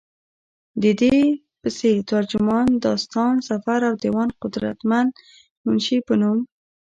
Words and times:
ددې 0.83 1.17
پسې، 1.61 1.91
ترجمان، 2.11 2.67
داستان 2.85 3.33
سفر 3.49 3.79
او 3.89 3.93
ديوان 4.03 4.29
قدرمند 4.41 5.09
منشي 5.65 5.97
پۀ 6.05 6.15
نوم 6.21 6.39